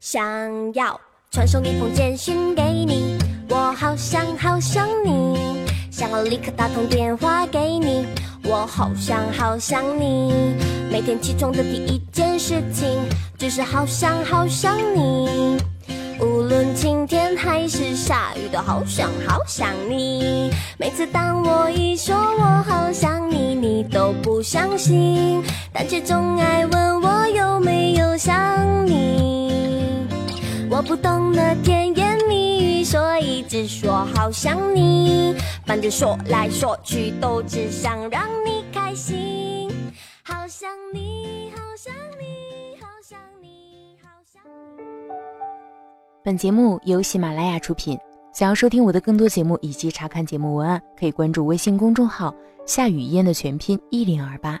[0.00, 1.00] 想要
[1.30, 3.16] 传送一封简讯给你，
[3.48, 8.06] 我好想好想你，想要立刻打通电话给你，
[8.44, 10.54] 我好想好想你。
[10.92, 12.86] 每天起床的第一件事情，
[13.38, 15.58] 就是好想好想你。
[16.20, 20.50] 无论晴天还是下雨，都好想好想你。
[20.78, 25.42] 每次当我一说我好想你，你都不相信，
[25.72, 29.75] 但却总爱问我有没有想你。
[30.86, 35.34] 不懂得甜言蜜语，所以只说好想你。
[35.64, 39.68] 反正说来说去，都只想让你开心。
[40.22, 44.42] 好想你，好想你，好想你，好想
[44.76, 44.82] 你。
[46.24, 47.98] 本节目由喜马拉雅出品。
[48.32, 52.34] 想要收听我的更多节目以及查看节目文案，可以关注微信公众号
[52.66, 54.60] “夏雨嫣”的全拼一零二八。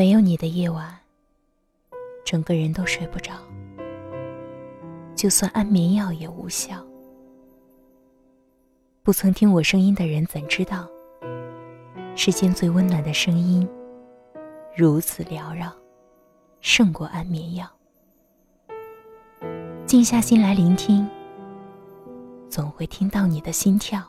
[0.00, 0.98] 没有你的夜晚，
[2.24, 3.34] 整个人都睡不着，
[5.14, 6.82] 就算安眠药也无效。
[9.02, 10.88] 不曾听我声音的人怎知道，
[12.16, 13.68] 世间最温暖的声音
[14.74, 15.70] 如此缭绕，
[16.62, 17.70] 胜过安眠药。
[19.84, 21.06] 静下心来聆听，
[22.48, 24.02] 总会听到你的心跳。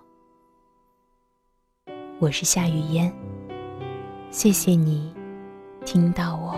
[2.18, 3.12] 我是夏雨嫣，
[4.30, 5.14] 谢谢你
[5.86, 6.56] 听到我。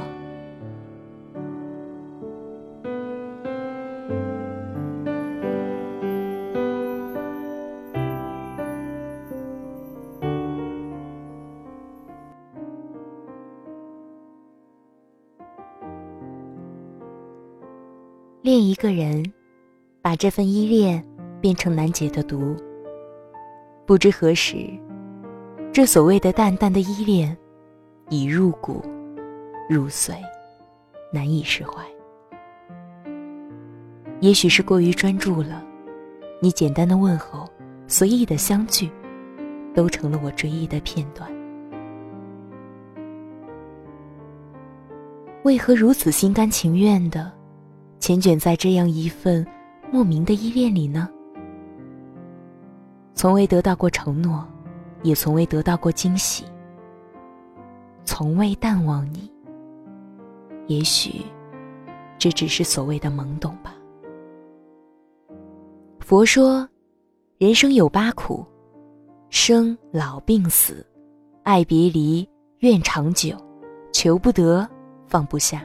[18.42, 19.24] 恋一个人，
[20.02, 21.04] 把这份依恋
[21.40, 22.56] 变成难解的毒。
[23.86, 24.68] 不知何时，
[25.72, 27.36] 这所谓的淡淡的依恋，
[28.10, 28.84] 已入骨、
[29.70, 30.16] 入髓，
[31.12, 31.84] 难以释怀。
[34.20, 35.64] 也许是过于专注了，
[36.42, 37.50] 你简单的问候，
[37.88, 38.90] 随意的相聚，
[39.74, 41.30] 都成了我追忆的片段。
[45.44, 47.30] 为何如此心甘情愿的？
[48.00, 49.46] 缱绻在这样一份
[49.92, 51.10] 莫名的依恋里呢？
[53.14, 54.46] 从未得到过承诺，
[55.02, 56.46] 也从未得到过惊喜，
[58.06, 59.33] 从未淡忘你。
[60.74, 61.22] 也许，
[62.18, 63.76] 这只是所谓的懵懂吧。
[66.00, 66.68] 佛说，
[67.38, 68.44] 人生有八苦：
[69.30, 70.84] 生、老、病、死、
[71.44, 72.28] 爱别离、
[72.60, 73.38] 怨长久、
[73.92, 74.68] 求不得、
[75.06, 75.64] 放不下。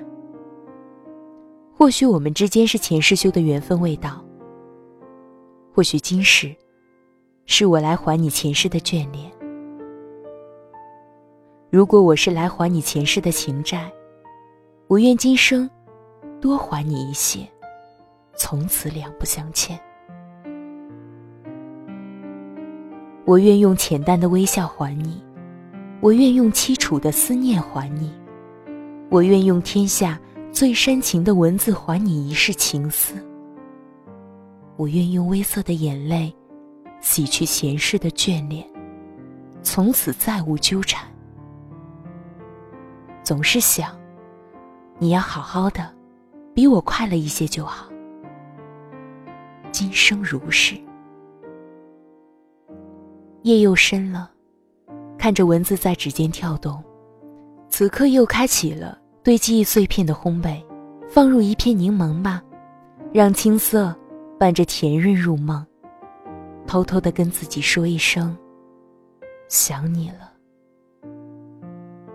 [1.75, 4.23] 或许我们之间是前世修的缘分未到，
[5.75, 6.55] 或许今世
[7.47, 9.33] 是我来还你前世的眷恋。
[11.71, 13.91] 如果我是来还你前世的情债，
[14.89, 15.69] 我愿今生
[16.41, 17.47] 多还你一些，
[18.37, 19.79] 从此两不相欠。
[23.27, 25.23] 我愿用浅淡的微笑还你，
[26.01, 28.11] 我愿用凄楚的思念还你，
[29.11, 30.19] 我愿用天下。
[30.51, 33.15] 最深情的文字还你一世情思，
[34.77, 36.35] 我愿用微涩的眼泪
[37.01, 38.67] 洗去前世的眷恋，
[39.63, 41.07] 从此再无纠缠。
[43.23, 43.95] 总是想，
[45.01, 45.89] 你要好好的，
[46.53, 47.89] 比我快乐一些就好。
[49.71, 50.75] 今生如是。
[53.43, 54.29] 夜又深了，
[55.17, 56.83] 看着文字在指尖跳动，
[57.69, 58.99] 此刻又开启了。
[59.23, 60.65] 对记忆碎片的烘焙，
[61.09, 62.43] 放入一片柠檬吧，
[63.13, 63.95] 让青涩
[64.39, 65.65] 伴着甜润入梦。
[66.67, 68.37] 偷偷的跟自己说一声：
[69.49, 70.33] 想你了。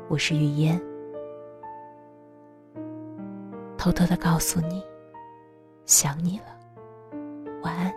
[0.09, 0.81] 我是雨嫣，
[3.83, 4.81] 偷偷的告诉你，
[5.85, 6.45] 想你了。
[7.63, 7.93] 晚安。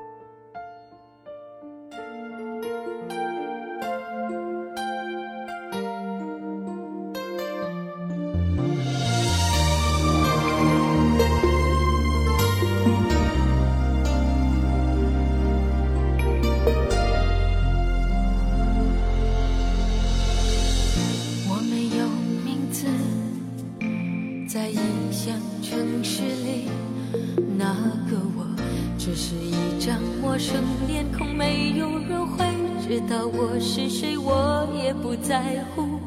[29.06, 32.44] 这是一张陌生脸孔，没有人会
[32.82, 36.00] 知道我是谁，我也不在乎。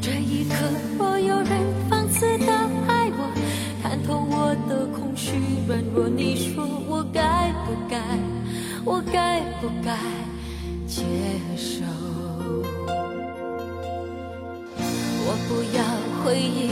[0.00, 0.56] 这一刻，
[0.98, 1.48] 若有人
[1.88, 2.52] 放肆的
[2.88, 3.32] 爱我，
[3.80, 8.02] 看透我的空虚软弱，你说我该不该？
[8.84, 9.96] 我该不该
[10.88, 11.04] 接
[11.56, 11.84] 受？
[15.24, 15.84] 我不要
[16.24, 16.70] 回忆，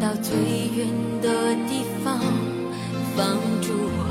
[0.00, 0.36] 到最
[0.76, 0.86] 远
[1.20, 2.16] 的地方
[3.16, 4.06] 帮助我。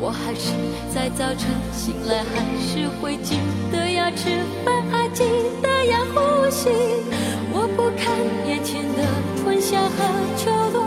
[0.00, 0.52] 我还是
[0.92, 3.38] 在早晨醒来，还是会记
[3.70, 5.24] 得要吃饭，还记
[5.62, 6.68] 得要呼吸。
[7.54, 8.12] 我不看
[8.48, 8.98] 眼前的
[9.40, 9.96] 春夏和
[10.36, 10.82] 秋冬，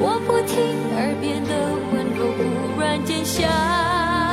[0.00, 0.56] 我不听
[0.96, 1.50] 耳边的
[1.92, 2.32] 温柔，
[2.74, 4.23] 忽然间想。